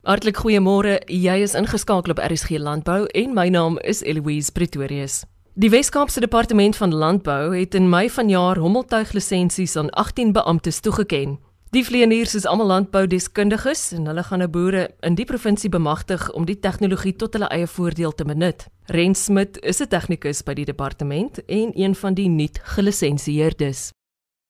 [0.00, 0.94] Hartlik goeiemôre.
[1.12, 5.26] Jy is ingeskakel op RSG Landbou en my naam is Eloise Pretorius.
[5.60, 11.36] Die Wes-Kaapse Departement van Landbou het in Mei vanjaar hommeltuiglisensies aan 18 beamptes toegeken.
[11.76, 16.48] Die vleieniers is almal landboudeskundiges en hulle gaan 'n boere in die provinsie bemagtig om
[16.48, 18.66] die tegnologie tot hulle eie voordeel te benut.
[18.86, 23.92] Ren Smit is 'n tegnikus by die departement en een van die nuut gelisensieerdes.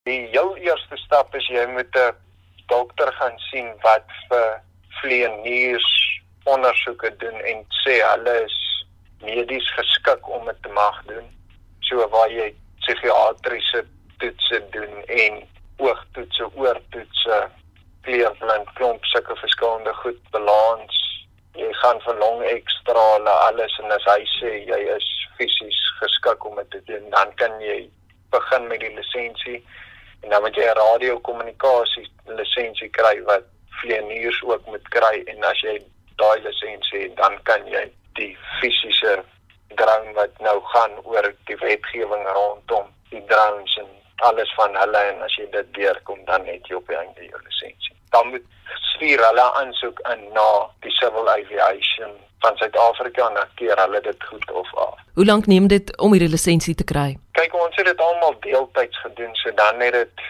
[0.04, 2.14] Die jou eerste stap is jy moet 'n
[2.68, 4.69] dokter gaan sien wat vir
[5.00, 5.88] vleieniers
[6.44, 8.58] ondersoeke doen en sê hulle is
[9.22, 11.26] medies geskik om dit te mag doen.
[11.88, 12.50] So waar jy
[12.80, 13.84] psigiatriese
[14.18, 15.42] toetse doen en
[15.80, 17.38] oogtoetse, oortoetse,
[18.06, 20.98] kleurblind klomp sulke verskillende goed balans.
[21.58, 26.56] Jy gaan vir long ekstrale alles en as hy sê jy is fisies geskik om
[26.60, 27.82] dit te doen, dan kan jy
[28.32, 29.58] begin met die lisensie
[30.22, 32.06] en dan moet jy 'n radiokommunikasie
[32.38, 33.44] lisensie kry wat
[33.82, 35.78] vleieniers ook moet kry en as jy
[36.20, 37.84] daai lisensie het, dan kan jy
[38.18, 39.20] die fisiese
[39.80, 43.88] drone wat nou gaan oor die wetgewing rondom die drones en
[44.28, 47.40] alles van hulle en as jy dit deurkom dan het jy op die einde jou
[47.44, 47.94] lisensie.
[48.14, 48.46] Dan moet
[48.92, 50.48] stuur hulle aansoek in na
[50.84, 52.12] die Civil Aviation
[52.44, 54.98] van Suid-Afrika en dan keer hulle dit goed of af.
[55.14, 57.16] Hoe lank neem dit om hierdie lisensie te kry?
[57.38, 60.22] Kyk, ons het dit almal deeltyds gedoen, so dan het dit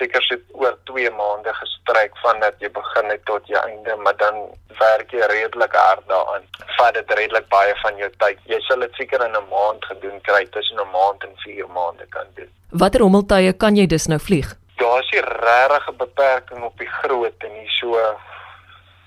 [0.00, 4.40] seker so oor 2 maande gestrek vandat jy begin het tot jy einde, maar dan
[4.80, 6.46] werk jy redelik hard daaraan.
[6.76, 8.40] Vat dit redelik baie van jou tyd.
[8.52, 12.06] Jy sal dit seker in 'n maand gedoen kry, tussen 'n maand en 4 maande
[12.16, 12.50] kan doen.
[12.70, 14.56] Watter hommeltuie kan jy dus nou vlieg?
[14.76, 17.98] Daar is 'n regte beperking op die grootte en hier so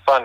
[0.04, 0.22] van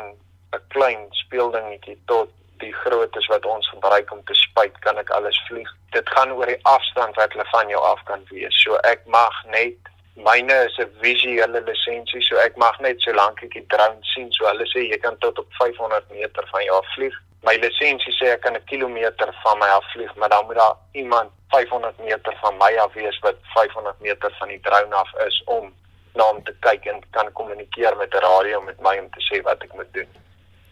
[0.51, 5.39] 'n klein speeldingetjie tot die groottes wat ons gebruik om te spuit, kan ek alles
[5.47, 5.69] vlieg.
[5.95, 8.63] Dit gaan oor die afstand wat hulle van jou af kan wees.
[8.63, 9.77] So ek mag net
[10.15, 14.31] myne is 'n visuele lisensie, so ek mag net so lank ek die drone sien.
[14.31, 17.15] So hulle sê jy kan tot op 500 meter van jou af vlieg.
[17.43, 20.75] My lisensie sê ek kan 'n kilometer van my af vlieg, maar dan moet daar
[20.93, 25.41] iemand 500 meter van my af wees wat 500 meter van die drone af is
[25.45, 25.73] om
[26.15, 29.41] na hom te kyk en kan kommunikeer met 'n radio met my om te sê
[29.43, 30.09] wat ek moet doen.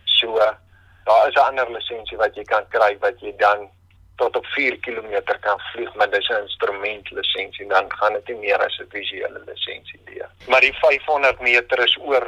[0.05, 0.39] So
[1.05, 3.69] daar is 'n ander lisensie wat jy kan kry wat jy dan
[4.17, 8.39] tot op 4 km kan vlieg, maar dis 'n instrument lisensie, dan gaan dit nie
[8.45, 10.31] meer as 'n visuele lisensie wees.
[10.47, 12.27] Maar die 500 meter is oor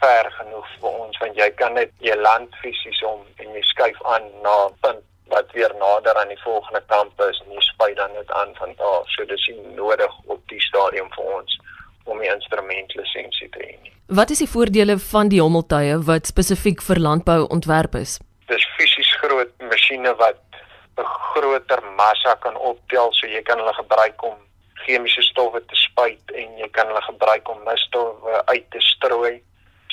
[0.00, 4.02] ver genoeg vir ons want jy kan net jy land fisies om en jy skuif
[4.14, 7.96] aan na 'n punt wat weer nader aan die volgende kamp is en jy spuit
[7.96, 9.04] dan net aan van daar.
[9.06, 11.60] So dis nie nodig op die stadium vir ons
[12.04, 13.92] om 'n instrumentlisensie te hê nie.
[14.06, 18.18] Wat is die voordele van die hommeltuie wat spesifiek vir landbou ontwerp is?
[18.46, 20.49] Dis fisies groot masjiene wat
[21.32, 24.38] groter massa kan optel so jy kan hulle gebruik om
[24.84, 29.34] chemiese stowwe te spuit en jy kan hulle gebruik om misstowwe uit te strooi.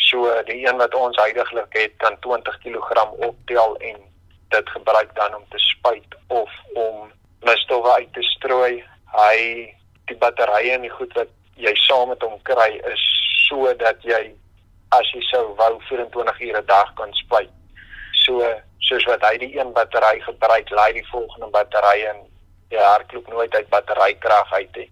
[0.08, 4.00] So die een wat ons heidaglik het kan 20 kg optel en
[4.54, 7.12] dit gebruik dan om te spuit of om
[7.46, 8.84] misstowwe uit te strooi.
[9.18, 9.38] Hy
[10.08, 13.04] die batterye en die goed wat jy saam met hom kry is
[13.48, 14.24] sodat jy
[14.96, 17.57] as jy sou wou 24 ure 'n dag kan spuit.
[18.28, 18.44] So
[18.88, 22.24] soos wat hy die een battery gebruik, laai die volgende battery en
[22.70, 24.90] jy hardloop nooit uit batterykrag uit nie.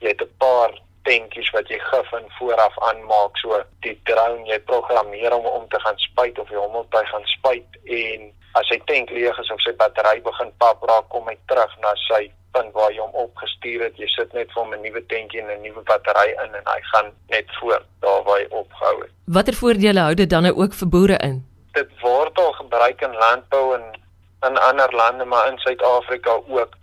[0.00, 0.72] Jy het 'n paar
[1.04, 5.80] tankies wat jy gif in vooraf aanmaak so die drone jy programmeer hom om te
[5.84, 8.30] gaan spuit of jy hom op hy gaan spuit en
[8.60, 11.92] as hy tank leeg is of sy battery begin pap raak kom hy terug na
[12.06, 12.22] sy
[12.56, 15.50] punt waar jy hom opgestuur het jy sit net vir hom 'n nuwe tankie en
[15.56, 19.54] 'n nuwe battery in en hy gaan net voort daar waar hy opgehou het Watter
[19.60, 21.42] voordele hou dit dan nou ook vir boere in?
[21.74, 24.00] dit word al gebruik in landbou en
[24.48, 26.76] in ander lande maar in Suid-Afrika ook.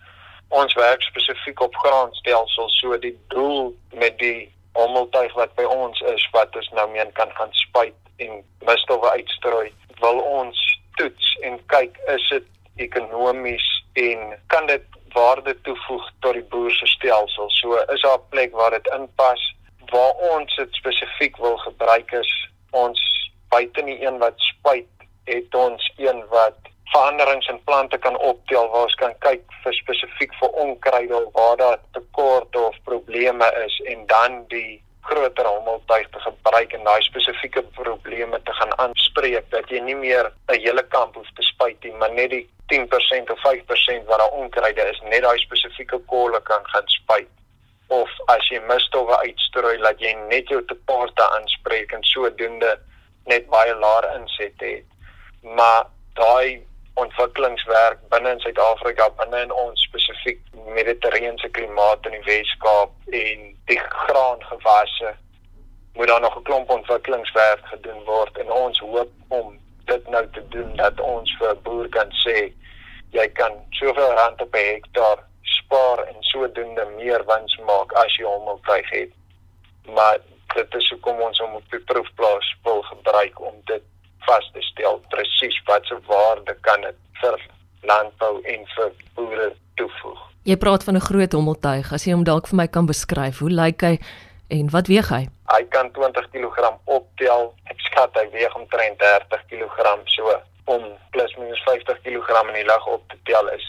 [0.47, 6.27] Ons werk spesifiek op graanstelsels so die doel met die hommeltuig wat by ons is
[6.31, 9.73] wat ons nou meen kan gaan spuit en misstowwe uitstrooi.
[9.99, 10.63] Wil ons
[10.95, 16.87] toets en kyk is dit ekonomies en kan dit waarde toevoeg tot die boer se
[16.87, 17.49] stelsel.
[17.59, 19.55] So is daar 'n plek waar dit inpas
[19.91, 22.31] waar ons dit spesifiek wil gebruik is
[22.69, 22.99] ons
[23.49, 25.00] buite die een wat spuit,
[25.31, 30.33] het ons een wat veranderings in plante kan optel waar ons kan kyk vir spesifiek
[30.39, 36.19] vir onkruide of waar daar tekorte of probleme is en dan die groter hommeltuig te
[36.25, 41.15] gebruik en daai spesifieke probleme te gaan aanspreek dat jy nie meer 'n hele kamp
[41.15, 45.23] hoef te spuit nie, maar net die 10% of 5% wat daar onkruide is, net
[45.23, 47.31] daai spesifieke kolle kan gaan spuit
[47.87, 52.77] of as jy misstowwe uitstrooi laat jy net jou tekorte aanspreek en sodoende
[53.25, 54.85] net baie laer inset het.
[55.41, 60.41] Maar daai ontwikkelingswerk binne in Suid-Afrika, binne in ons spesifiek
[60.75, 62.91] mediterrane klimaat in die Wes-Kaap
[63.23, 65.15] en die graangewasse
[65.93, 70.47] moet daar nog 'n klomp ontwikkelingswerk gedoen word en ons hoop om dit nou te
[70.47, 72.53] doen dat ons vir 'n boer kan sê
[73.11, 78.25] jy kan soveel rand op 'n hektaar spaar en sodoende meer wins maak as jy
[78.25, 79.11] hom op tyd het.
[79.95, 80.17] Maar
[80.55, 83.83] dit is hoekom ons hom op die proefplaas wil gebruik om dit
[84.25, 87.37] vas te stel presies wat se waarde kan dit vir
[87.81, 89.47] landbou en vir boere
[89.79, 90.19] toevoeg.
[90.43, 91.93] Jy praat van 'n groot hommeltuig.
[91.93, 93.99] As jy hom dalk vir my kan beskryf, hoe lyk hy
[94.49, 95.27] en wat weeg hy?
[95.55, 97.53] Hy kan 20 kg optel.
[97.65, 102.65] Ek skat hy weeg omtrent 30 kg so om plus minus 50 kg in die
[102.65, 103.67] lug op te tel is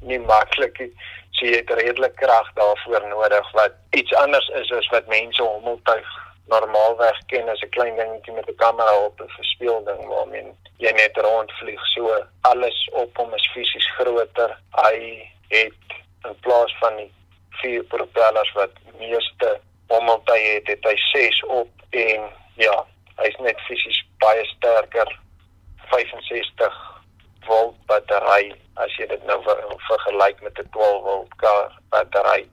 [0.00, 0.92] nie maklik nie.
[1.30, 6.29] So jy het redelik krag daarvoor nodig wat iets anders is as wat mense hommeltuig
[6.52, 11.16] normaalweg ken as 'n klein dingetjie met 'n kamera op 'n verspeelding waarmee jy net
[11.16, 11.86] rondvlieg.
[11.94, 14.58] So alles op hom is fisies groter.
[14.70, 14.96] Hy
[15.48, 15.86] het
[16.24, 17.12] in plaas van die
[17.60, 22.76] vier propellers wat meeste hommeltuie het, het hy 6 op en ja,
[23.16, 25.18] hy's net fisies baie sterker
[25.90, 26.78] 65
[27.48, 29.38] volt battery as jy dit nou
[29.88, 32.48] vergelyk met 'n 12 volt kar battery.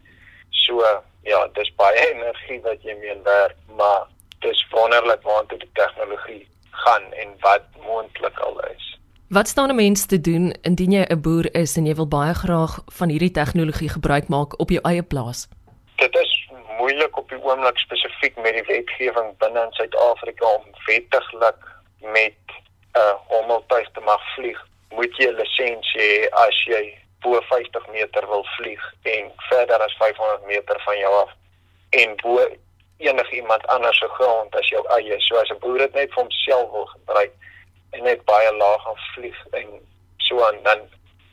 [0.49, 0.83] So
[1.23, 4.07] ja, dis baie energie wat jy mee werk, maar
[4.39, 6.47] dis wonderlik waantoe die tegnologie
[6.83, 8.85] gaan en wat moontlik al is.
[9.29, 12.33] Wat staan 'n mens te doen indien jy 'n boer is en jy wil baie
[12.33, 15.47] graag van hierdie tegnologie gebruik maak op jou eie plaas?
[15.95, 21.59] Dit is moeilik op die oomblik spesifiek met die wetgewing binne in Suid-Afrika om wettiglik
[21.99, 24.59] met 'n uh, hommeltuig te mag vlieg,
[24.89, 29.98] moet jy 'n lisensie hê as jy bo 50 meter wil vlieg en verder as
[29.98, 31.31] 500 meter van jou af
[31.90, 32.48] en bo
[32.98, 35.19] enigiemand anders se grond as jou eie.
[35.19, 37.34] So as 'n boer dit net vir homself wil gebruik
[37.92, 39.68] en net baie laag gaan vlieg en
[40.18, 40.80] so aan dan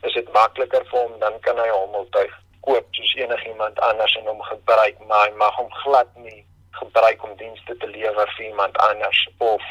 [0.01, 2.33] is dit makliker vir hom dan kan hy 'n hommeltuig
[2.65, 6.45] koop soos enigiemand anders en hom gebruik, maar hy mag hom glad nie
[6.79, 9.65] gebruik om dienste te lewer vir iemand anders of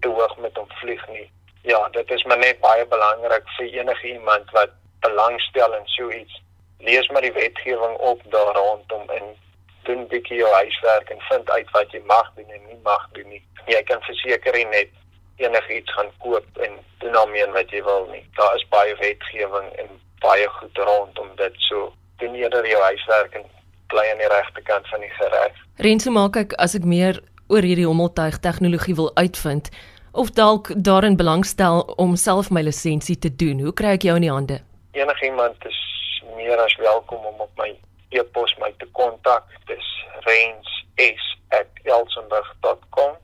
[0.00, 1.26] te hoog met hom vlieg nie.
[1.62, 6.42] Ja, dit is maar net baie belangrik vir enige iemand wat belangstel in so iets.
[6.78, 9.34] Lees maar die wetgewing op daar rondom en
[9.82, 13.28] doen bietjie jou huiswerk en vind uit wat jy mag doen en nie mag doen
[13.28, 13.42] nie.
[13.66, 14.92] Jy kan verseker net
[15.40, 18.24] enigiets gaan koop en doen daarmee wat jy wil nie.
[18.36, 19.88] Daar is baie wetgewing en
[20.20, 21.92] baie goed rondom dit so.
[22.16, 23.46] Doen eerder jou huiswerk en
[23.92, 25.56] bly aan die regte kant van die reg.
[25.76, 29.70] Rense maak ek as ek meer oor hierdie hommeltuig tegnologie wil uitvind
[30.12, 33.60] of dalk daarin belangstel om self my lisensie te doen.
[33.60, 34.60] Hoe kry ek jou in die hande?
[34.92, 39.44] Enigiemand is meer as welkom om op my e-pos my te kontak.
[39.64, 43.16] Dis reins@elsenburg.com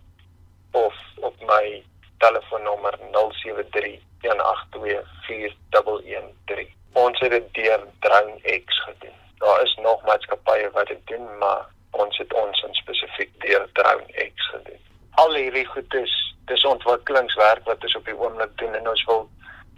[0.70, 1.84] of op my
[2.18, 6.74] telefoonnommer 073 1824113.
[6.92, 9.14] Ons het dit deur Drone X gedoen.
[9.38, 14.30] Daar is nog maatskappye wat dit doen, maar ons het ons in spesifiek deur Drone
[14.34, 14.80] X gedoen.
[15.10, 19.28] Al hierdie goed is dis ontwikkelingswerk wat ons op die oomblik doen en ons wil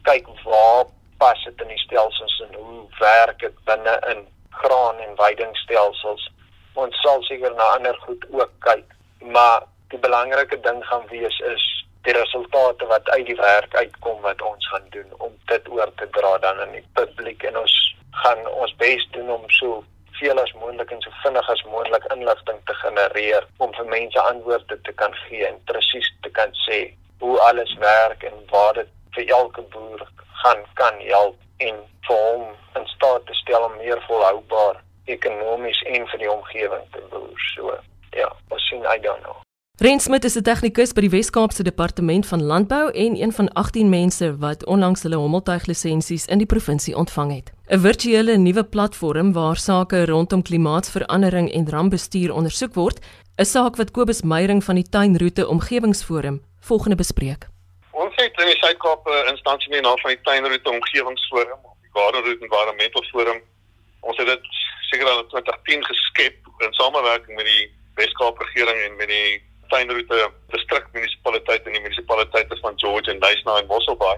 [0.02, 0.84] kyk waar
[1.18, 4.26] pas dit in die stelsels en hoe werk dit binne in
[4.60, 6.28] graan en veidingstelsels.
[6.74, 8.94] Ons sal seker na ander goed ook kyk,
[9.34, 11.66] maar die belangrike ding gaan wees is
[12.06, 16.08] die resultate wat uit die werk uitkom wat ons gaan doen om dit oor te
[16.16, 17.74] dra dan aan die publiek en ons
[18.22, 19.82] gaan ons bes doen om so
[20.20, 24.78] veel as moontlik en so vinnig as moontlik inligting te genereer om vir mense antwoorde
[24.86, 26.80] te kan gee en presies te kan sê
[27.22, 30.06] hoe alles werk en waar dit vir elke boer
[30.42, 31.74] gaan kan help en
[32.08, 32.42] hom
[32.78, 37.44] in staat te stel om meer volhoubaar ekonomies en vir die omgewing te boer.
[37.54, 37.74] So
[38.16, 39.34] ja, ons sien uit daarna.
[39.80, 44.36] Rensmit is 'n tegnikus by die Wes-Kaapse Departement van Landbou en een van 18 mense
[44.36, 47.52] wat onlangs hulle hommeltuiglisensies in die provinsie ontvang het.
[47.70, 52.98] 'n Virtuele nuwe platform waar sake rondom klimaatsverandering en rampbestuur ondersoek word,
[53.36, 57.48] 'n saak wat Kobus Meyering van die Tuinroete Omgewingsforum volgende bespreek.
[58.48, 63.40] In die Suid-Kaap 'n instansie mee na van die Tuinroete Omgewingsforum, die Gardenroute Environmental Forum.
[64.00, 64.44] Ons het dit
[64.90, 70.30] seker al in 2010 geskep in samewerking met die Wes-Kaap regering en met die tuinroete
[70.46, 74.16] distrik munisipaliteit en die munisipaliteite van George en Duisna en Mosselbaai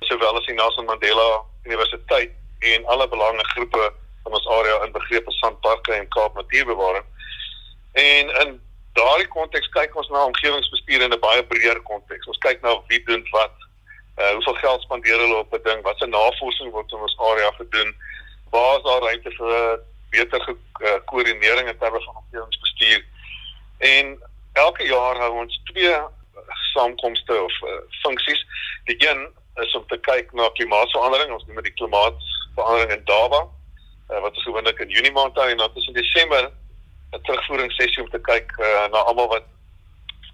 [0.00, 5.92] sowel as die Nelson Mandela Universiteit en alle belangrike groepe van ons area inbegrepe Sandparke
[5.92, 7.04] en Kaap Natuurbewaring.
[7.92, 8.60] En in
[8.92, 12.26] daardie konteks kyk ons na omgewingsbestuur in 'n baie breër konteks.
[12.26, 13.63] Ons kyk na wie doen wat.
[14.16, 15.82] Uh hoeveel geld spandeer hulle op 'n ding?
[15.82, 17.96] Wat se navorsing word in ons area gedoen?
[18.50, 19.80] Waar is daar ruimte vir
[20.10, 20.40] beter
[20.72, 23.04] gekoördineering in terme van omgewingsbestuur?
[23.78, 25.96] En elke jaar hou ons twee
[26.72, 28.46] saamkomste of uh, funksies.
[28.84, 31.32] Die een is om te kyk na klimaatsverandering.
[31.32, 33.40] Ons noem dit klimaatsverandering in Daba.
[34.10, 36.50] Uh, wat ons gewoonlik in Junie maand hou en dan tussen Desember
[37.14, 39.46] 'n terugvoeringssessie om te kyk uh, na almal wat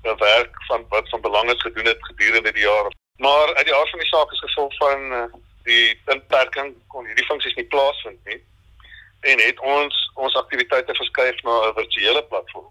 [0.03, 2.93] 'n werk van wat van belang is gedoen het gedurende die jaar
[3.29, 5.25] uit die aard van die saak is gevolg van uh,
[5.63, 8.41] die inperking kon hierdie funksies nie plaasvind nie
[9.21, 12.71] en het ons ons aktiwiteite verskuif na 'n virtuele platform.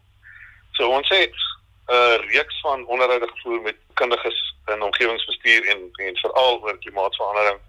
[0.71, 6.17] So ons het 'n uh, reeks van onderhoude gevoer met kundiges in omgewingsbestuur en en
[6.17, 7.59] veral oor klimaatsverandering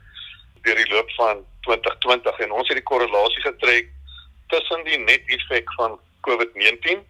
[0.62, 3.88] deur die loop van 2020 en ons het die korrelasie getrek
[4.46, 7.04] tussen die net effek van COVID-19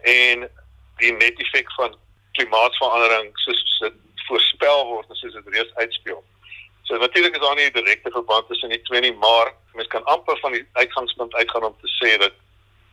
[0.00, 0.50] en
[0.96, 1.96] die net effek van
[2.32, 3.94] klimaatsverandering soos dit
[4.28, 6.24] voorspel word soos dit reeds uitspeel.
[6.88, 10.04] So natuurlik is daar nie 'n direkte verband tussen die twee nie, maar mens kan
[10.04, 12.32] amper van die uitgangspunt uitgaan om te sê dat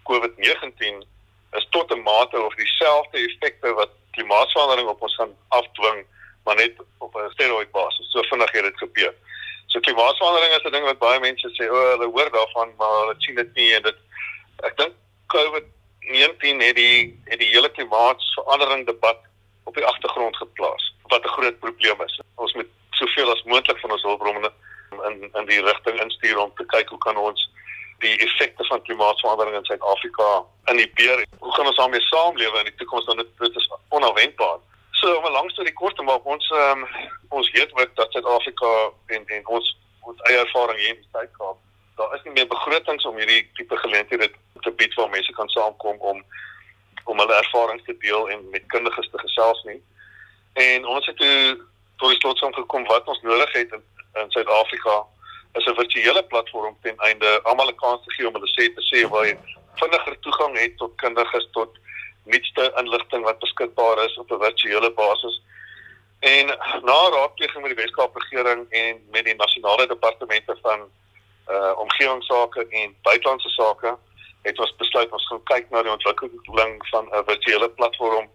[0.09, 1.03] COVID-19
[1.51, 6.05] is tot 'n mate of dieselfde effekte wat klimaatsverandering op ons gaan afdwing,
[6.43, 8.11] maar net op 'n steroid basis.
[8.11, 9.13] So vinnig het dit gebeur.
[9.65, 12.99] So klimaatsverandering is 'n ding wat baie mense sê, o, oh, hulle hoor daarvan, maar
[12.99, 13.95] hulle sien dit nie en dit
[14.63, 14.93] ek dink
[15.27, 19.19] COVID-19 het die het die hele klimaatsverandering debat
[19.63, 22.19] op die agtergrond geplaas wat 'n groot probleem is.
[22.35, 24.51] Ons moet soveel as moontlik van ons hulpbronne
[25.09, 27.49] in in die rigting instuur om te kyk hoe kan ons
[27.99, 31.25] die effekte van klimaatsverandering in Suid-Afrika inhibeer.
[31.39, 34.59] Hoe gaan ons daarmee saamlewe in die toekoms dan dit is onverwendbaar.
[34.91, 36.87] So om 'n lang storie kort te maak, ons um,
[37.29, 41.57] ons weet ook dat Suid-Afrika en en ons ons eie ervaring hier in die Suid-Kaap,
[41.95, 44.31] daar is nie meer begrotings om hierdie tipe geleenthede
[44.61, 46.23] te bied waar mense kan saamkom om
[47.03, 49.81] om hulle ervarings te deel en met kundiges te gesels nie.
[50.55, 51.57] En ons het toe
[51.99, 53.83] tot die slotsom gekom wat ons nodig het in,
[54.21, 55.03] in Suid-Afrika
[55.59, 58.83] is 'n virtuele platform ten einde almal 'n kans te gee om hulle sê te
[58.89, 59.37] sê waar jy
[59.75, 61.77] vinniger toegang het tot kundiges tot
[62.23, 65.41] nuutste inligting wat beskikbaar is op 'n virtuele basis.
[66.19, 66.45] En
[66.89, 70.79] na raadpleging met die Weskaap regering en met die nasionale departemente van
[71.49, 73.97] uh omgewingsake en buitelandse sake
[74.41, 78.29] het ons besluit ons gaan kyk na die ontwikkeling van 'n virtuele platform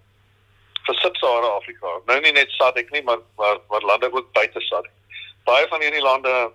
[0.86, 1.98] vir Sub-Sahara Afrika.
[2.06, 4.90] Nou nie net SADC nie, maar maar maar lande ook buite SADC.
[5.44, 6.52] Baie van hierdie lande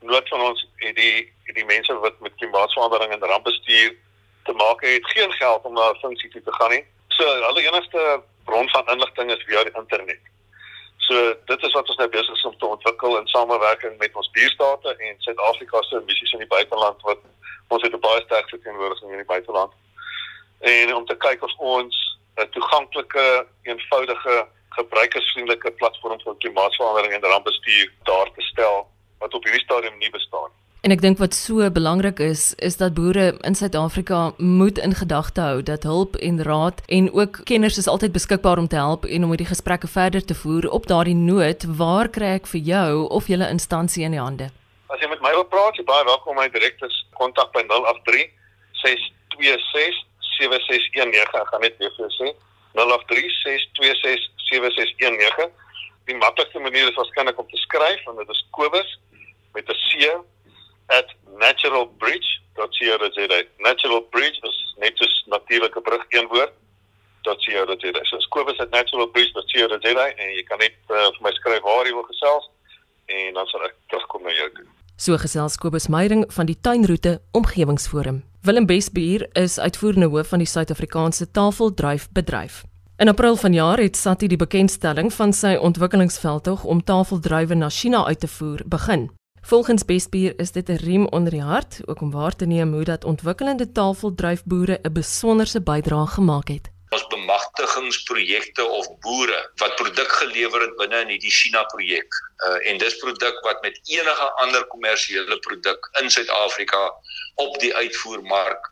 [0.00, 3.96] nood van ons het die het die mense wat met klimaatsverandering en rampbestuur
[4.44, 6.84] te maak het, geen geld om na 'n funksie toe te gaan nie.
[7.08, 10.20] So hulle enigste bron van inligting is via die internet.
[10.96, 14.30] So dit is wat ons nou besig is om te ontwikkel in samewerking met ons
[14.30, 17.18] buurstate en Suid-Afrika se missies in die buiteland wat
[17.68, 19.72] ons het 'n baie sterk verteenwoordiging in die buiteland.
[20.60, 27.92] En om te kyk of ons 'n toeganklike, eenvoudige, gebruikersvriendelike platform vir klimaatsverandering en rampbestuur
[28.04, 28.86] daar te stel
[29.18, 30.50] wat op hierdie stadium nie bestaan.
[30.80, 35.40] En ek dink wat so belangrik is, is dat boere in Suid-Afrika moet in gedagte
[35.40, 39.24] hou dat hulp en raad en ook kenners is altyd beskikbaar om te help en
[39.24, 41.66] om hierdie gesprekke verder te voer op daardie noot.
[41.76, 44.48] Waar kry ek vir jou of julle instansie in die hande?
[44.88, 48.32] As jy met my wil praat, jy baie welkom my direk te kontak by 083
[48.80, 50.00] 626
[50.40, 52.28] 7619 ek gaan net weer vir sê
[52.78, 55.46] 0836267619
[56.10, 58.90] die maklikste manier is waarskynlik om te skryf want dit is Kobus
[59.54, 59.90] met 'n C
[61.44, 66.52] @naturalbridge.co.za naturalbridge is net so natuurlike brug een woord
[67.22, 72.10] .co.za so Kobus @naturalbridge.co.za en jy kan net uh, vir my skryf waar jy wil
[72.12, 72.50] gesels
[73.06, 77.22] en dan sal ek terugkom na jou toe So gesels Kobus Meyering van die Tuinroete
[77.32, 82.64] Omgewingsforum Willem Besbuur is uitvoerende hoof van die Suid-Afrikaanse Tafeldruifbedryf.
[83.00, 88.20] In April vanjaar het SATI die bekendstelling van sy ontwikkelingsveldtog om tafeldruiwe na China uit
[88.20, 89.08] te voer begin.
[89.40, 92.84] Volgens Besbuur is dit 'n riem onder die hart, ook om waar te neem hoe
[92.84, 100.64] dat ontwikkelende tafeldruifboere 'n besonderse bydrae gemaak het ons bemagtigingsprojekte of boere wat produk gelewer
[100.64, 102.18] het binne in hierdie China projek.
[102.46, 106.82] Uh en dis produk wat met enige ander kommersiële produk in Suid-Afrika
[107.44, 108.70] op die uitvoermark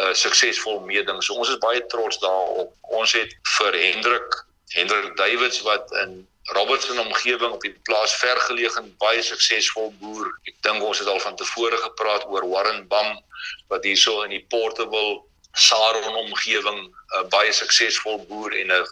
[0.00, 1.20] uh suksesvol meeding.
[1.22, 2.72] So ons is baie trots daarop.
[3.02, 4.40] Ons het vir Hendrik
[4.72, 6.24] Hendrik Davids wat in
[6.56, 10.32] Robertson omgewing op die plaas vergeleë en baie suksesvol boer.
[10.48, 13.18] Ek dink ons het al van tevore gepraat oor Warren Bam
[13.68, 15.20] wat hierso in die Portable
[15.52, 18.86] Saron omgewing 'n uh, baie suksesvol boer en 'n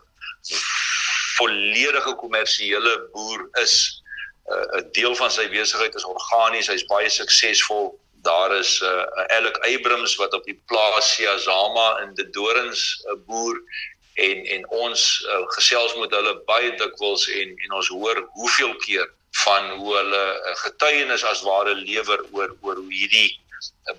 [1.36, 4.02] volledige kommersiële boer is.
[4.46, 7.98] 'n uh, deel van sy besigheid is organies, hy's baie suksesvol.
[8.22, 13.24] Daar is 'n uh, Alec Abrams wat op die plaas Siazama in die Dorings 'n
[13.26, 13.60] boer
[14.14, 19.08] en en ons uh, gesels met hulle baie dikwels en en ons hoor hoeveel keer
[19.44, 23.40] van hoe hulle 'n getuienis as ware lewer oor oor hoe hierdie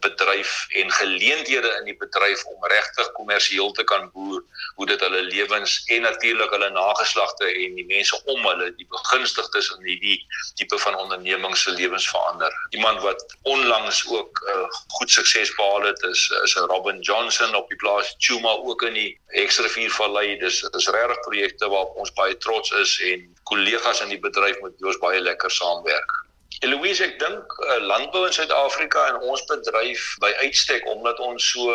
[0.04, 4.44] bedryf en geleenthede in die bedryf om regtig kommersieel te kan boer
[4.76, 9.72] hoe dit hulle lewens en natuurlik hulle nageslagte en die mense om hulle die begunstigdes
[9.78, 10.18] in hierdie
[10.60, 12.54] tipe van ondernemings se lewens verander.
[12.70, 14.68] Iemand wat onlangs ook uh,
[15.00, 19.10] goed sukses behaal het is is Robin Johnson op die plaas Chuma ook in die
[19.40, 20.38] Hexrivier Vallei.
[20.40, 24.76] Dis dis regtig projekte waarop ons baie trots is en kollegas in die bedryf met
[24.78, 26.24] wie ons baie lekker saamwerk.
[26.66, 31.74] Eloise, ek dink uh, landbou in Suid-Afrika en ons bedryf by uitstek omdat ons so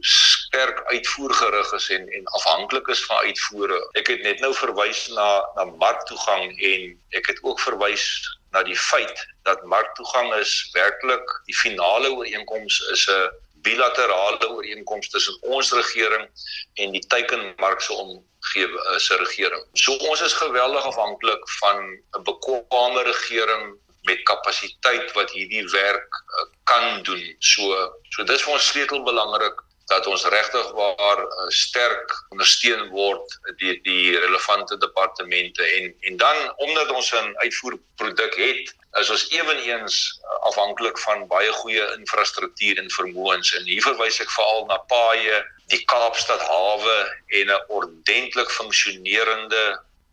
[0.00, 3.78] sterk uitvoergerig is en en afhanklik is van uitvoere.
[3.98, 6.86] Ek het net nou verwys na na marktoegang en
[7.18, 8.06] ek het ook verwys
[8.54, 13.30] na die feit dat marktoegang is werklik die finale ooreenkoms is 'n
[13.66, 16.28] bilaterale ooreenkoms tussen ons regering
[16.74, 19.64] en die teikenmarkse omgewing eh, se regering.
[19.72, 21.82] So ons is geweldig afhanklik van
[22.18, 23.74] 'n bekwame regering
[24.08, 27.24] met kapasiteit wat hierdie werk uh, kan doen.
[27.38, 27.76] So
[28.14, 33.76] so dis vir ons sleutel belangrik dat ons regtig waar uh, sterk ondersteun word die
[33.86, 40.38] die relevante departemente en en dan omdat ons 'n uitvoerproduk het is ons ewenigs uh,
[40.50, 45.82] afhanklik van baie goeie infrastruktuur en vermoëns en hier verwys ek veral na paaie die
[45.84, 46.98] Kaapstad hawe
[47.40, 49.64] en 'n ordentlik funksionerende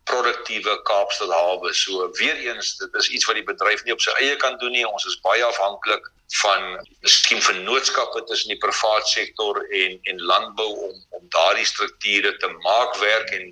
[0.10, 1.74] produktiewe Kaapstad hawe.
[1.74, 4.76] So weer eens, dit is iets wat die bedryf nie op sy eie kan doen
[4.76, 4.88] nie.
[4.88, 10.94] Ons is baie afhanklik van miskien vennootskappe tussen die privaat sektor en en landbou om
[11.18, 13.52] om daardie strukture te maak werk en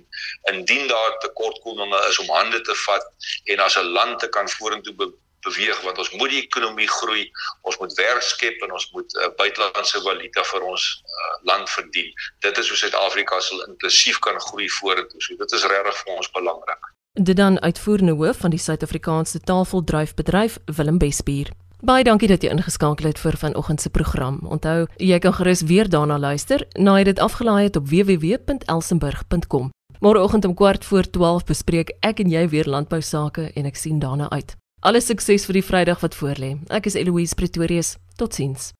[0.52, 3.06] indien daar tekortkominge is om hande te vat
[3.54, 5.12] en as 'n land te kan vorentoe be
[5.46, 7.24] beweeg want ons moet die ekonomie groei,
[7.68, 12.12] ons moet werk skep en ons moet uh, buitelandse valuta vir ons uh, land verdien.
[12.46, 15.20] Dit is hoe Suid-Afrika sal inklusief kan groei vorentoe.
[15.22, 16.92] So dit is regtig vir ons belangrik.
[17.12, 21.52] Dit dan uitvoerende hoof van die Suid-Afrikaanse taalvoldryfbedryf Willem Bespier.
[21.82, 24.38] Baie dankie dat jy ingeskakel het vir vanoggend se program.
[24.46, 29.72] Onthou, jy kan gerus weer daarna luister nadat jy dit afgelaai het op www.elsenburg.com.
[29.98, 33.98] Môreoggend om kwart voor 12 bespreek ek en jy weer landbou sake en ek sien
[33.98, 34.54] daarna uit.
[34.84, 36.56] Alle sukses vir die Vrydag wat voorlê.
[36.74, 37.94] Ek is Eloise Pretorius.
[38.18, 38.72] Totsiens.